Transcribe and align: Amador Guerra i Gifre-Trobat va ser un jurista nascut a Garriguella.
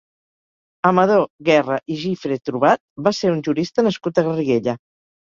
Amador 0.91 1.19
Guerra 1.49 1.75
i 1.95 1.97
Gifre-Trobat 2.03 2.81
va 3.07 3.13
ser 3.17 3.29
un 3.33 3.43
jurista 3.49 3.85
nascut 3.89 4.23
a 4.23 4.25
Garriguella. 4.29 4.75